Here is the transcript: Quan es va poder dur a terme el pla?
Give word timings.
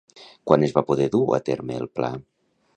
Quan 0.51 0.65
es 0.67 0.73
va 0.77 0.83
poder 0.87 1.07
dur 1.17 1.21
a 1.39 1.43
terme 1.53 1.81
el 1.83 1.89
pla? 1.99 2.13